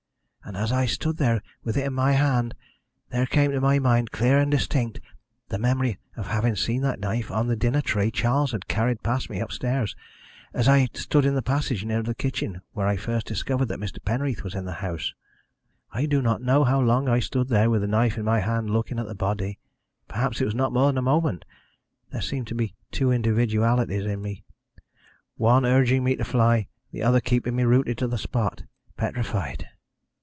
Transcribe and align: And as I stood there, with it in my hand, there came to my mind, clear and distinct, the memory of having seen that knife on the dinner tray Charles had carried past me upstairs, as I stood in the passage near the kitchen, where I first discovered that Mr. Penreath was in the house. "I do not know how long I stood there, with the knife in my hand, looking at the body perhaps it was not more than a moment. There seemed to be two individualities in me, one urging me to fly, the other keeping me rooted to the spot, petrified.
And 0.43 0.57
as 0.57 0.71
I 0.73 0.85
stood 0.85 1.17
there, 1.17 1.41
with 1.63 1.77
it 1.77 1.85
in 1.85 1.93
my 1.93 2.11
hand, 2.11 2.55
there 3.09 3.27
came 3.27 3.51
to 3.51 3.61
my 3.61 3.79
mind, 3.79 4.11
clear 4.11 4.37
and 4.39 4.49
distinct, 4.51 4.99
the 5.47 5.59
memory 5.59 5.97
of 6.17 6.27
having 6.27 6.55
seen 6.57 6.81
that 6.81 6.99
knife 6.99 7.29
on 7.31 7.47
the 7.47 7.55
dinner 7.55 7.79
tray 7.79 8.09
Charles 8.11 8.51
had 8.51 8.67
carried 8.67 9.01
past 9.03 9.29
me 9.29 9.39
upstairs, 9.39 9.95
as 10.53 10.67
I 10.67 10.89
stood 10.93 11.23
in 11.25 11.35
the 11.35 11.41
passage 11.43 11.85
near 11.85 12.01
the 12.03 12.15
kitchen, 12.15 12.61
where 12.73 12.87
I 12.87 12.97
first 12.97 13.27
discovered 13.27 13.67
that 13.67 13.79
Mr. 13.79 14.03
Penreath 14.03 14.43
was 14.43 14.55
in 14.55 14.65
the 14.65 14.73
house. 14.81 15.13
"I 15.91 16.05
do 16.07 16.21
not 16.21 16.41
know 16.41 16.65
how 16.65 16.81
long 16.81 17.07
I 17.07 17.19
stood 17.19 17.47
there, 17.47 17.69
with 17.69 17.81
the 17.81 17.87
knife 17.87 18.17
in 18.17 18.25
my 18.25 18.39
hand, 18.39 18.71
looking 18.71 18.99
at 18.99 19.07
the 19.07 19.15
body 19.15 19.57
perhaps 20.09 20.41
it 20.41 20.45
was 20.45 20.55
not 20.55 20.73
more 20.73 20.87
than 20.87 20.97
a 20.97 21.01
moment. 21.03 21.45
There 22.11 22.21
seemed 22.21 22.47
to 22.47 22.55
be 22.55 22.73
two 22.91 23.09
individualities 23.11 24.05
in 24.05 24.21
me, 24.23 24.43
one 25.37 25.65
urging 25.65 26.03
me 26.03 26.15
to 26.17 26.25
fly, 26.25 26.67
the 26.91 27.03
other 27.03 27.21
keeping 27.21 27.55
me 27.55 27.63
rooted 27.63 27.97
to 27.99 28.07
the 28.07 28.17
spot, 28.17 28.63
petrified. 28.97 29.67